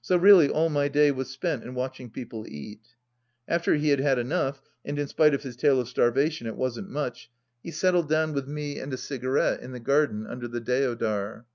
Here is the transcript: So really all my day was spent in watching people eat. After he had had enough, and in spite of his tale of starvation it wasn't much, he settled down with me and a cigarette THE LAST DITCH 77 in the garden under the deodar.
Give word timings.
So 0.00 0.16
really 0.16 0.48
all 0.48 0.68
my 0.68 0.86
day 0.86 1.10
was 1.10 1.30
spent 1.30 1.64
in 1.64 1.74
watching 1.74 2.08
people 2.08 2.46
eat. 2.46 2.94
After 3.48 3.74
he 3.74 3.88
had 3.88 3.98
had 3.98 4.20
enough, 4.20 4.62
and 4.84 5.00
in 5.00 5.08
spite 5.08 5.34
of 5.34 5.42
his 5.42 5.56
tale 5.56 5.80
of 5.80 5.88
starvation 5.88 6.46
it 6.46 6.54
wasn't 6.54 6.90
much, 6.90 7.28
he 7.60 7.72
settled 7.72 8.08
down 8.08 8.34
with 8.34 8.46
me 8.46 8.78
and 8.78 8.92
a 8.92 8.96
cigarette 8.96 9.60
THE 9.60 9.62
LAST 9.62 9.62
DITCH 9.62 9.62
77 9.62 9.64
in 9.64 9.72
the 9.72 9.80
garden 9.80 10.26
under 10.28 10.46
the 10.46 10.60
deodar. 10.60 11.46